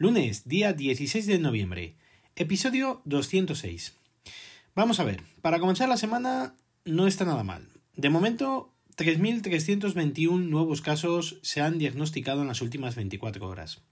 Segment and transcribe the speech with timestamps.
[0.00, 1.94] Lunes, día 16 de noviembre,
[2.34, 3.92] episodio 206.
[4.74, 6.54] Vamos a ver, para comenzar la semana
[6.86, 7.68] no está nada mal.
[7.96, 13.82] De momento, 3.321 nuevos casos se han diagnosticado en las últimas 24 horas.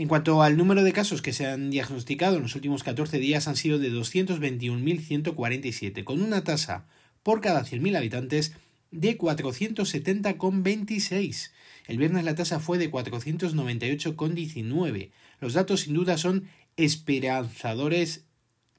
[0.00, 3.46] En cuanto al número de casos que se han diagnosticado en los últimos 14 días
[3.48, 6.86] han sido de 221.147, con una tasa
[7.22, 8.54] por cada 100.000 habitantes
[8.90, 11.50] de 470,26.
[11.86, 15.10] El viernes la tasa fue de 498,19.
[15.38, 16.48] Los datos sin duda son
[16.78, 18.24] esperanzadores,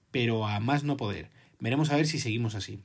[0.09, 1.29] pero a más no poder.
[1.59, 2.79] Veremos a ver si seguimos así.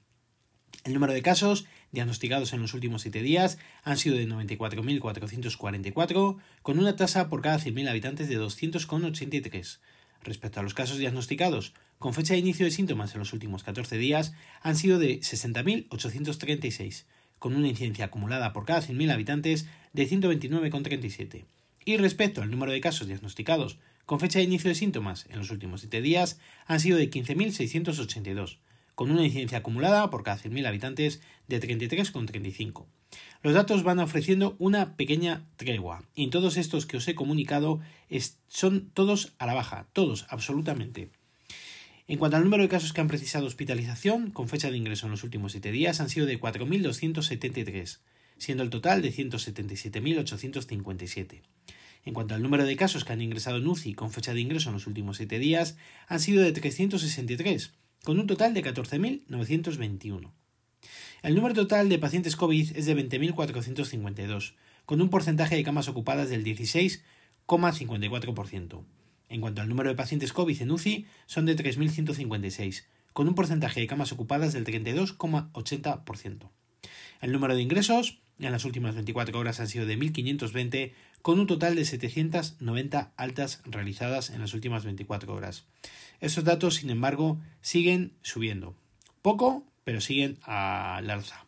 [0.86, 6.78] El número de casos diagnosticados en los últimos 7 días han sido de 94.444, con
[6.78, 9.80] una tasa por cada 100.000 habitantes de 200,83.
[10.22, 13.98] Respecto a los casos diagnosticados con fecha de inicio de síntomas en los últimos 14
[13.98, 17.02] días, han sido de 60.836,
[17.40, 21.46] con una incidencia acumulada por cada 100.000 habitantes de 129,37.
[21.84, 25.50] Y respecto al número de casos diagnosticados con fecha de inicio de síntomas en los
[25.50, 28.58] últimos 7 días, han sido de 15.682,
[28.96, 32.86] con una incidencia acumulada por cada 100.000 habitantes de 33,35.
[33.42, 37.78] Los datos van ofreciendo una pequeña tregua, y todos estos que os he comunicado
[38.48, 41.10] son todos a la baja, todos, absolutamente.
[42.08, 45.12] En cuanto al número de casos que han precisado hospitalización, con fecha de ingreso en
[45.12, 47.98] los últimos 7 días, han sido de 4.273,
[48.38, 51.42] siendo el total de 177.857.
[52.04, 54.70] En cuanto al número de casos que han ingresado en UCI con fecha de ingreso
[54.70, 57.72] en los últimos 7 días, han sido de 363,
[58.06, 60.30] con un total de 14.921.
[61.22, 64.52] El número total de pacientes COVID es de 20.452,
[64.84, 68.84] con un porcentaje de camas ocupadas del 16,54%.
[69.28, 73.80] En cuanto al número de pacientes COVID en UCI, son de 3.156, con un porcentaje
[73.80, 76.48] de camas ocupadas del 32,80%.
[77.20, 80.92] El número de ingresos en las últimas 24 horas han sido de 1.520,
[81.22, 85.64] con un total de 790 altas realizadas en las últimas 24 horas.
[86.20, 88.76] Estos datos, sin embargo, siguen subiendo.
[89.22, 91.46] Poco, pero siguen al alza.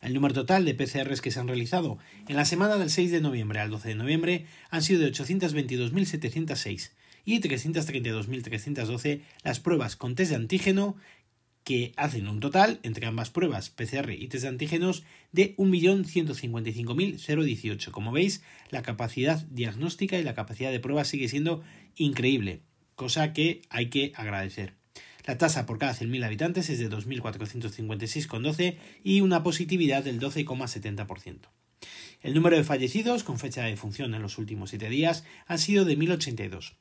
[0.00, 3.20] El número total de PCRs que se han realizado en la semana del 6 de
[3.20, 6.92] noviembre al 12 de noviembre han sido de 822.706
[7.26, 10.96] y 332.312 las pruebas con test de antígeno
[11.64, 17.90] que hacen un total entre ambas pruebas PCR y test de antígenos de 1.155.018.
[17.90, 21.62] Como veis, la capacidad diagnóstica y la capacidad de prueba sigue siendo
[21.94, 22.62] increíble
[23.00, 24.74] cosa que hay que agradecer.
[25.24, 31.48] La tasa por cada 100.000 habitantes es de 2.456,12 y una positividad del 12,70%.
[32.20, 35.86] El número de fallecidos con fecha de función en los últimos 7 días ha sido
[35.86, 36.74] de 1.082,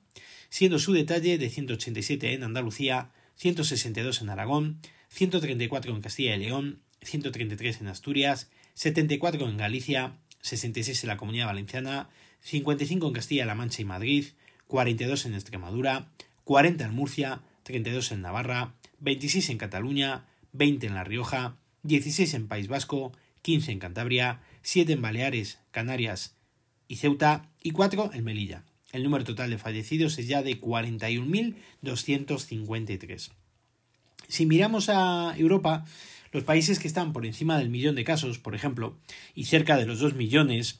[0.50, 6.82] siendo su detalle de 187 en Andalucía, 162 en Aragón, 134 en Castilla y León,
[7.02, 12.10] 133 en Asturias, 74 en Galicia, 66 en la Comunidad Valenciana,
[12.42, 14.26] 55 en Castilla-La Mancha y Madrid,
[14.70, 16.08] 42 en Extremadura,
[16.44, 22.48] 40 en Murcia, 32 en Navarra, 26 en Cataluña, 20 en La Rioja, 16 en
[22.48, 26.36] País Vasco, 15 en Cantabria, 7 en Baleares, Canarias
[26.88, 28.64] y Ceuta y 4 en Melilla.
[28.92, 33.32] El número total de fallecidos es ya de 41.253.
[34.28, 35.84] Si miramos a Europa,
[36.32, 39.00] los países que están por encima del millón de casos, por ejemplo,
[39.34, 40.80] y cerca de los 2 millones,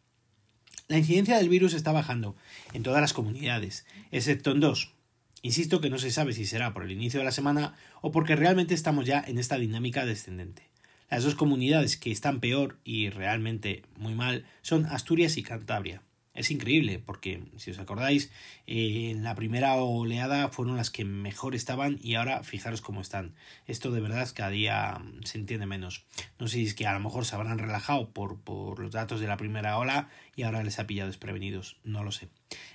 [0.88, 2.36] La incidencia del virus está bajando
[2.74, 4.94] en todas las comunidades, excepto en dos.
[5.42, 8.36] Insisto que no se sabe si será por el inicio de la semana o porque
[8.36, 10.70] realmente estamos ya en esta dinámica descendente.
[11.10, 16.04] Las dos comunidades que están peor y realmente muy mal son Asturias y Cantabria.
[16.36, 18.30] Es increíble porque, si os acordáis,
[18.68, 23.34] eh, en la primera oleada fueron las que mejor estaban y ahora fijaros cómo están.
[23.68, 26.04] Esto de verdad cada día se entiende menos.
[26.38, 29.22] No sé si es que a lo mejor se habrán relajado por, por los datos
[29.22, 31.78] de la primera ola y ahora les ha pillado desprevenidos.
[31.86, 32.28] No lo sé.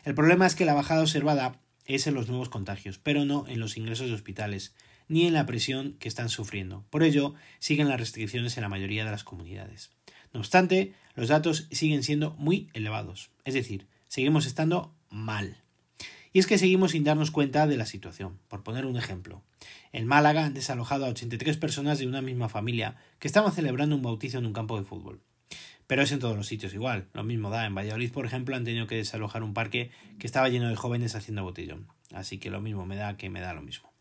[0.05, 3.61] El problema es que la bajada observada es en los nuevos contagios, pero no en
[3.61, 4.75] los ingresos de hospitales
[5.11, 6.85] ni en la presión que están sufriendo.
[6.89, 9.91] Por ello, siguen las restricciones en la mayoría de las comunidades.
[10.33, 15.57] No obstante, los datos siguen siendo muy elevados, es decir, seguimos estando mal.
[16.33, 18.39] Y es que seguimos sin darnos cuenta de la situación.
[18.49, 19.43] Por poner un ejemplo,
[19.93, 24.03] en Málaga han desalojado a 83 personas de una misma familia que estaban celebrando un
[24.03, 25.21] bautizo en un campo de fútbol.
[25.89, 27.09] Pero es en todos los sitios igual.
[27.15, 27.67] Lo mismo da.
[27.67, 29.91] En Valladolid, por ejemplo, han tenido que desalojar un parque
[30.21, 31.89] que estaba lleno de jóvenes haciendo botellón.
[32.13, 33.93] Así que lo mismo me da que me da lo mismo.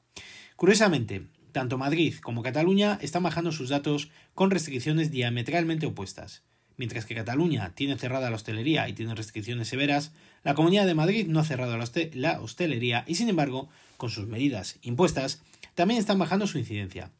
[0.56, 1.24] Curiosamente,
[1.60, 6.42] tanto Madrid como Cataluña están bajando sus datos con restricciones diametralmente opuestas.
[6.78, 10.14] Mientras que Cataluña tiene cerrada la hostelería y tiene restricciones severas,
[10.46, 13.68] la Comunidad de Madrid no ha cerrado la hostelería y, sin embargo,
[13.98, 15.42] con sus medidas impuestas,
[15.76, 17.12] también están bajando su incidencia.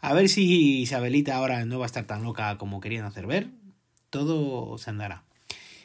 [0.00, 3.50] A ver si Isabelita ahora no va a estar tan loca como querían hacer ver.
[4.08, 5.24] Todo se andará.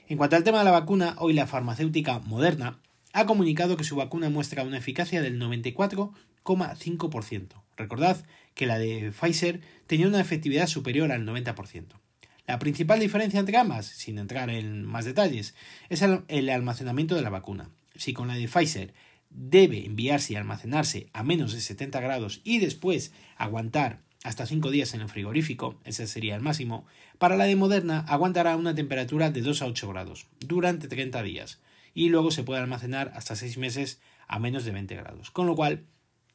[0.07, 2.79] En cuanto al tema de la vacuna, hoy la farmacéutica Moderna
[3.11, 6.13] ha comunicado que su vacuna muestra una eficacia del 94
[6.55, 7.63] 5%.
[7.75, 11.99] Recordad que la de Pfizer tenía una efectividad superior al 90%.
[12.47, 15.53] La principal diferencia entre ambas, sin entrar en más detalles,
[15.89, 17.69] es el almacenamiento de la vacuna.
[17.95, 18.93] Si con la de Pfizer
[19.29, 24.93] debe enviarse y almacenarse a menos de 70 grados y después aguantar hasta 5 días
[24.93, 26.85] en el frigorífico, ese sería el máximo,
[27.17, 31.59] para la de Moderna aguantará una temperatura de 2 a 8 grados durante 30 días
[31.93, 35.31] y luego se puede almacenar hasta 6 meses a menos de 20 grados.
[35.31, 35.85] Con lo cual,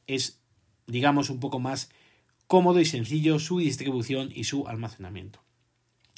[0.07, 0.39] es,
[0.87, 1.89] digamos, un poco más
[2.47, 5.41] cómodo y sencillo su distribución y su almacenamiento.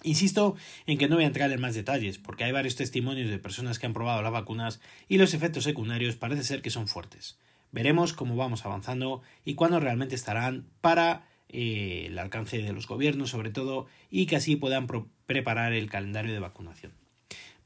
[0.03, 0.55] Insisto
[0.85, 3.79] en que no voy a entrar en más detalles, porque hay varios testimonios de personas
[3.79, 7.39] que han probado las vacunas y los efectos secundarios parece ser que son fuertes.
[7.71, 13.31] Veremos cómo vamos avanzando y cuándo realmente estarán para eh, el alcance de los gobiernos,
[13.31, 14.87] sobre todo, y que así puedan
[15.25, 16.93] preparar el calendario de vacunación.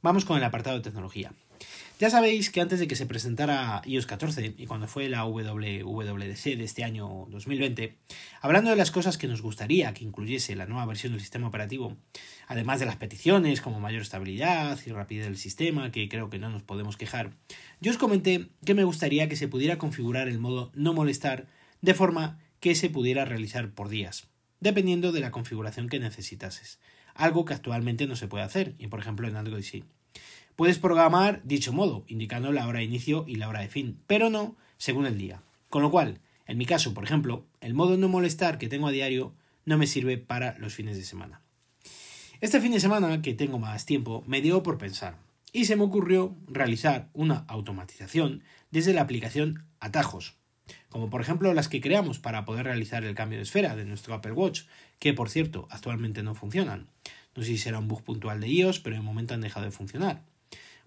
[0.01, 1.33] Vamos con el apartado de tecnología.
[1.99, 6.55] Ya sabéis que antes de que se presentara iOS 14 y cuando fue la WWDC
[6.57, 7.97] de este año 2020,
[8.41, 11.97] hablando de las cosas que nos gustaría que incluyese la nueva versión del sistema operativo,
[12.47, 16.49] además de las peticiones como mayor estabilidad y rapidez del sistema, que creo que no
[16.49, 17.31] nos podemos quejar,
[17.81, 21.47] yo os comenté que me gustaría que se pudiera configurar el modo no molestar
[21.81, 24.27] de forma que se pudiera realizar por días,
[24.61, 26.79] dependiendo de la configuración que necesitases,
[27.13, 29.83] algo que actualmente no se puede hacer, y por ejemplo en Android sí.
[30.59, 34.29] Puedes programar dicho modo, indicando la hora de inicio y la hora de fin, pero
[34.29, 35.41] no según el día.
[35.69, 38.91] Con lo cual, en mi caso, por ejemplo, el modo no molestar que tengo a
[38.91, 39.33] diario
[39.63, 41.39] no me sirve para los fines de semana.
[42.41, 45.15] Este fin de semana, que tengo más tiempo, me dio por pensar
[45.53, 50.35] y se me ocurrió realizar una automatización desde la aplicación Atajos,
[50.89, 54.13] como por ejemplo las que creamos para poder realizar el cambio de esfera de nuestro
[54.13, 54.63] Apple Watch,
[54.99, 56.89] que por cierto actualmente no funcionan.
[57.33, 59.71] No sé si será un bug puntual de iOS, pero de momento han dejado de
[59.71, 60.27] funcionar.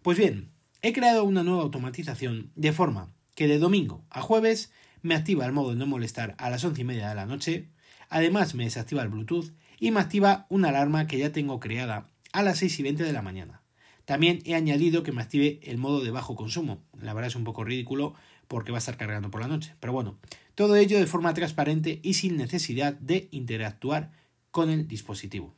[0.03, 0.51] Pues bien,
[0.83, 5.53] he creado una nueva automatización de forma que de domingo a jueves me activa el
[5.53, 7.69] modo no molestar a las once y media de la noche,
[8.09, 12.43] además me desactiva el Bluetooth y me activa una alarma que ya tengo creada a
[12.43, 13.63] las 6 y 20 de la mañana.
[14.05, 16.83] También he añadido que me active el modo de bajo consumo.
[17.01, 18.15] La verdad es un poco ridículo
[18.49, 19.77] porque va a estar cargando por la noche.
[19.79, 20.19] Pero bueno,
[20.57, 24.11] todo ello de forma transparente y sin necesidad de interactuar
[24.51, 25.55] con el dispositivo.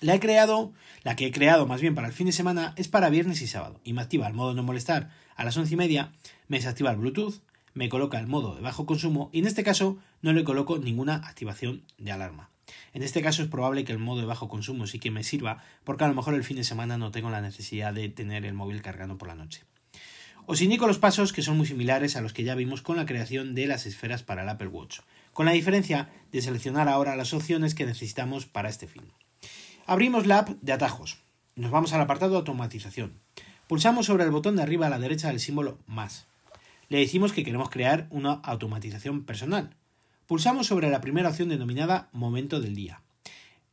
[0.00, 0.74] La he creado,
[1.04, 3.46] la que he creado más bien para el fin de semana es para viernes y
[3.46, 6.12] sábado y me activa el modo no molestar a las once y media,
[6.48, 7.40] me desactiva el Bluetooth,
[7.72, 11.14] me coloca el modo de bajo consumo y en este caso no le coloco ninguna
[11.14, 12.50] activación de alarma.
[12.92, 15.62] En este caso es probable que el modo de bajo consumo sí que me sirva
[15.84, 18.52] porque a lo mejor el fin de semana no tengo la necesidad de tener el
[18.52, 19.62] móvil cargando por la noche.
[20.44, 23.06] Os indico los pasos que son muy similares a los que ya vimos con la
[23.06, 25.00] creación de las esferas para el Apple Watch,
[25.32, 29.04] con la diferencia de seleccionar ahora las opciones que necesitamos para este fin.
[29.88, 31.18] Abrimos la app de atajos.
[31.54, 33.20] Nos vamos al apartado automatización.
[33.68, 36.26] Pulsamos sobre el botón de arriba a la derecha del símbolo más.
[36.88, 39.76] Le decimos que queremos crear una automatización personal.
[40.26, 43.02] Pulsamos sobre la primera opción denominada momento del día.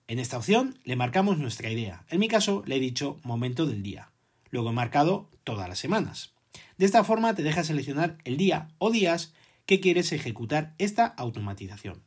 [0.08, 2.06] En esta opción le marcamos nuestra idea.
[2.12, 4.12] En mi caso le he dicho momento del día.
[4.52, 6.32] luego he marcado todas las semanas.
[6.78, 9.34] De esta forma te deja seleccionar el día o días
[9.66, 12.04] que quieres ejecutar esta automatización.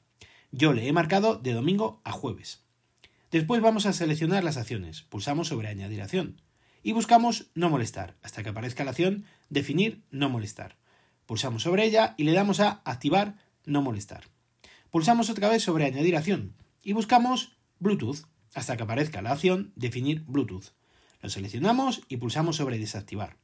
[0.53, 2.66] Yo le he marcado de domingo a jueves.
[3.37, 5.03] Después vamos a seleccionar las acciones.
[5.03, 6.41] Pulsamos sobre Añadir acción.
[6.83, 10.79] Y buscamos No molestar, hasta que aparezca la acción Definir no molestar.
[11.27, 14.25] Pulsamos sobre ella y le damos a Activar no molestar.
[14.89, 18.25] Pulsamos otra vez sobre Añadir acción y buscamos Bluetooth,
[18.55, 20.73] hasta que aparezca la opción Definir Bluetooth.
[21.21, 23.37] Lo seleccionamos y pulsamos sobre Desactivar.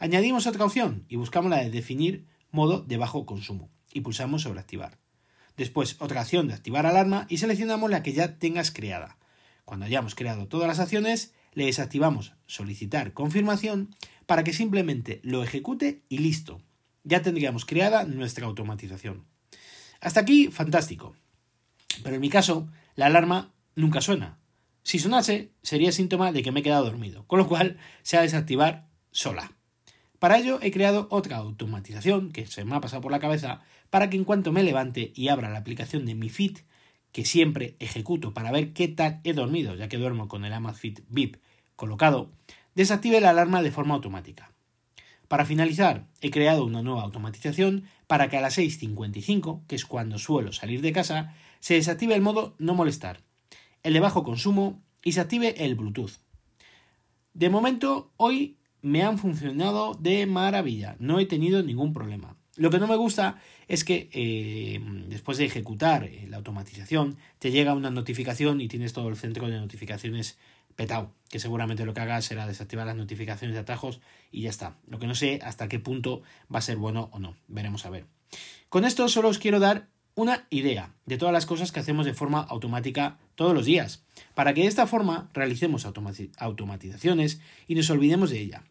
[0.00, 4.58] Añadimos otra opción y buscamos la de Definir modo de bajo consumo y pulsamos sobre
[4.58, 4.98] Activar.
[5.56, 9.17] Después otra acción de activar alarma y seleccionamos la que ya tengas creada.
[9.68, 13.94] Cuando hayamos creado todas las acciones, le desactivamos solicitar confirmación
[14.24, 16.62] para que simplemente lo ejecute y listo.
[17.04, 19.26] Ya tendríamos creada nuestra automatización.
[20.00, 21.16] Hasta aquí, fantástico.
[22.02, 24.38] Pero en mi caso, la alarma nunca suena.
[24.84, 28.20] Si sonase, sería síntoma de que me he quedado dormido, con lo cual se ha
[28.20, 29.52] de desactivar sola.
[30.18, 33.60] Para ello he creado otra automatización que se me ha pasado por la cabeza
[33.90, 36.60] para que en cuanto me levante y abra la aplicación de mi Fit,
[37.18, 41.00] que siempre ejecuto para ver qué tal he dormido, ya que duermo con el Amazfit
[41.08, 41.38] VIP
[41.74, 42.30] colocado,
[42.76, 44.52] desactive la alarma de forma automática.
[45.26, 50.16] Para finalizar, he creado una nueva automatización para que a las 6.55, que es cuando
[50.18, 53.24] suelo salir de casa, se desactive el modo no molestar,
[53.82, 56.20] el de bajo consumo y se active el Bluetooth.
[57.34, 62.37] De momento, hoy me han funcionado de maravilla, no he tenido ningún problema.
[62.58, 67.52] Lo que no me gusta es que eh, después de ejecutar eh, la automatización te
[67.52, 70.38] llega una notificación y tienes todo el centro de notificaciones
[70.74, 74.00] petado, que seguramente lo que haga será desactivar las notificaciones de atajos
[74.32, 74.76] y ya está.
[74.88, 76.22] Lo que no sé hasta qué punto
[76.52, 78.06] va a ser bueno o no, veremos a ver.
[78.68, 82.14] Con esto solo os quiero dar una idea de todas las cosas que hacemos de
[82.14, 84.02] forma automática todos los días,
[84.34, 88.64] para que de esta forma realicemos automatizaciones y nos olvidemos de ella.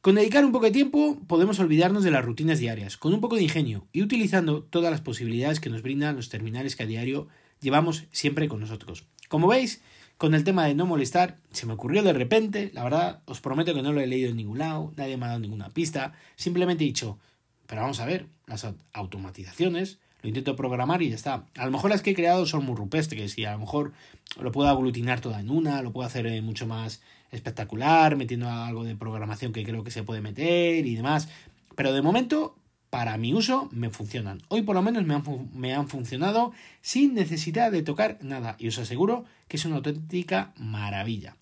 [0.00, 3.36] Con dedicar un poco de tiempo podemos olvidarnos de las rutinas diarias, con un poco
[3.36, 7.28] de ingenio y utilizando todas las posibilidades que nos brindan los terminales que a diario
[7.60, 9.04] llevamos siempre con nosotros.
[9.28, 9.82] Como veis,
[10.16, 13.74] con el tema de no molestar, se me ocurrió de repente, la verdad, os prometo
[13.74, 16.82] que no lo he leído en ningún lado, nadie me ha dado ninguna pista, simplemente
[16.82, 17.18] he dicho,
[17.66, 21.44] pero vamos a ver, las automatizaciones lo intento programar y ya está.
[21.58, 23.92] A lo mejor las que he creado son muy rupestres y a lo mejor
[24.40, 28.84] lo puedo aglutinar toda en una, lo puedo hacer eh, mucho más espectacular, metiendo algo
[28.84, 31.28] de programación que creo que se puede meter y demás.
[31.76, 32.56] Pero de momento,
[32.90, 34.42] para mi uso, me funcionan.
[34.48, 38.68] Hoy por lo menos me han, me han funcionado sin necesidad de tocar nada y
[38.68, 41.36] os aseguro que es una auténtica maravilla.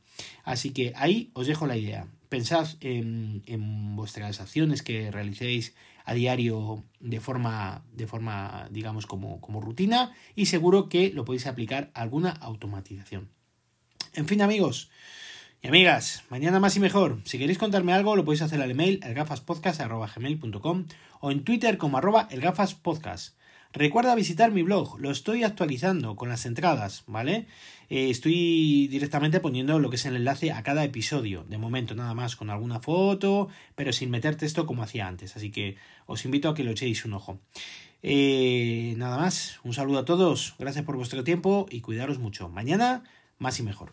[0.44, 2.06] Así que ahí os dejo la idea.
[2.28, 5.74] Pensad en, en vuestras acciones que realicéis
[6.08, 11.46] a diario de forma, de forma digamos, como, como rutina y seguro que lo podéis
[11.46, 13.28] aplicar a alguna automatización.
[14.14, 14.90] En fin, amigos,
[15.60, 17.18] y amigas, mañana más y mejor.
[17.24, 20.84] Si queréis contarme algo, lo podéis hacer al email elgafaspodcast.com
[21.20, 23.36] o en Twitter como arroba elgafaspodcast.
[23.72, 27.46] Recuerda visitar mi blog, lo estoy actualizando con las entradas, ¿vale?
[27.90, 32.14] Eh, estoy directamente poniendo lo que es el enlace a cada episodio, de momento nada
[32.14, 36.48] más con alguna foto, pero sin meter texto como hacía antes, así que os invito
[36.48, 37.40] a que lo echéis un ojo.
[38.02, 42.48] Eh, nada más, un saludo a todos, gracias por vuestro tiempo y cuidaros mucho.
[42.48, 43.02] Mañana
[43.38, 43.92] más y mejor.